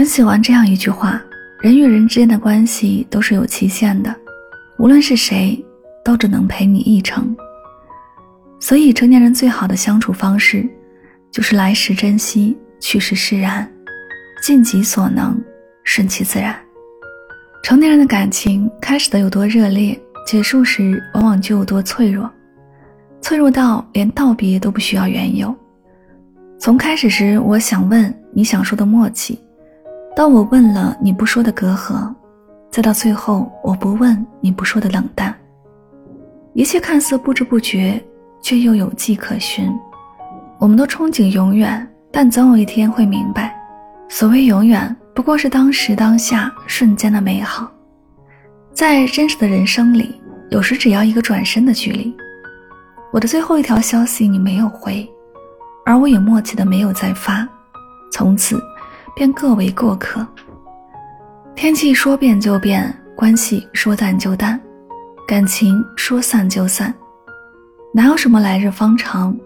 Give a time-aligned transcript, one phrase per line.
[0.00, 1.20] 很喜欢这样一句话：
[1.60, 4.16] 人与人之间的关系都是有期限的，
[4.78, 5.62] 无论是谁，
[6.02, 7.36] 都只能陪你一程。
[8.58, 10.66] 所以，成年人最好的相处方式，
[11.30, 13.70] 就是来时珍惜，去时释然，
[14.42, 15.38] 尽己所能，
[15.84, 16.58] 顺其自然。
[17.62, 22.32] 成年人的感情开始的有多热烈，结束时往往就有多脆弱，
[23.20, 25.54] 脆弱到连道别都不需要缘由。
[26.58, 29.38] 从开始时我想问你想说的默契，
[30.14, 32.12] 当我问了你不说的隔阂，
[32.70, 35.34] 再到最后我不问你不说的冷淡，
[36.52, 38.02] 一切看似不知不觉，
[38.42, 39.72] 却又有迹可循。
[40.58, 43.54] 我们都憧憬永远，但总有一天会明白，
[44.08, 44.94] 所谓永远。
[45.14, 47.70] 不过是当时当下瞬间的美好，
[48.72, 50.14] 在真实的人生里，
[50.50, 52.14] 有时只要一个转身的距离。
[53.12, 55.08] 我的最后一条消息你没有回，
[55.84, 57.46] 而我也默契的没有再发，
[58.12, 58.58] 从此
[59.14, 60.26] 便各为过客。
[61.54, 64.58] 天气说变就变，关系说淡就淡，
[65.28, 66.94] 感情说散就散，
[67.92, 69.36] 哪有什么来日方长？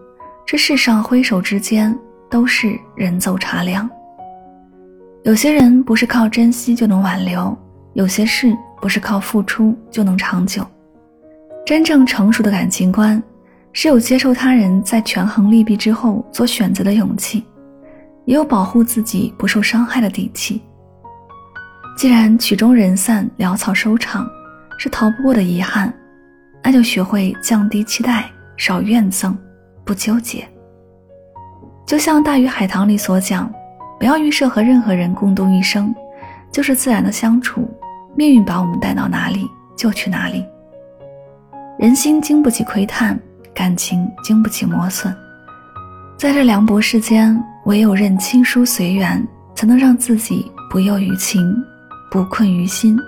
[0.46, 1.98] 这世上挥手之间，
[2.30, 3.88] 都是人走茶凉。
[5.24, 7.56] 有些人不是靠珍惜就能挽留，
[7.94, 10.64] 有些事不是靠付出就能长久。
[11.64, 13.20] 真正成熟的感情观，
[13.72, 17.42] 是有接受他人在权衡利弊之后做选择的勇气，
[18.24, 20.62] 也有保护自己不受伤害的底气。
[21.96, 24.26] 既然曲终人散、潦草收场
[24.78, 25.92] 是逃不过的遗憾，
[26.62, 29.34] 那就学会降低期待，少怨憎，
[29.84, 30.48] 不纠结。
[31.86, 33.52] 就像《大鱼海棠》里所讲。
[33.96, 35.94] 不要预设和任何人共度一生，
[36.50, 37.70] 就是自然的相处。
[38.16, 40.44] 命运把我们带到哪里，就去哪里。
[41.78, 43.18] 人心经不起窥探，
[43.54, 45.14] 感情经不起磨损。
[46.18, 51.54] 在这凉薄世间，唯有任亲疏随缘，才能让自己不忧于情，
[52.10, 52.98] 不困于心。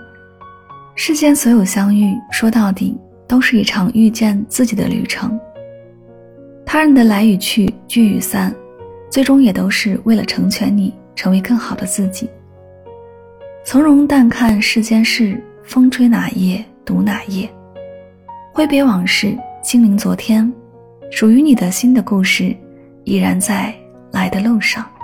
[0.94, 2.96] 世间所有相遇，说到底
[3.28, 5.38] 都是一场遇见自己的旅程。
[6.64, 8.54] 他人的来与去，聚与散。
[9.08, 12.28] 最终也都是为了成全你，成为更好的自己。
[13.64, 17.48] 从容淡看世间事，风吹哪页读哪页，
[18.52, 20.52] 挥别往事，清零昨天，
[21.10, 22.54] 属于你的新的故事，
[23.04, 23.74] 依然在
[24.12, 24.95] 来的路上。